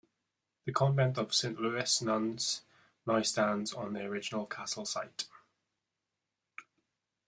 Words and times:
The 0.65 0.71
Convent 0.71 1.19
of 1.19 1.27
the 1.27 1.33
Saint 1.35 1.61
Louis 1.61 2.01
Nuns 2.01 2.63
now 3.05 3.21
stands 3.21 3.71
on 3.73 3.93
the 3.93 4.01
original 4.01 4.47
castle 4.47 4.83
site. 4.87 5.25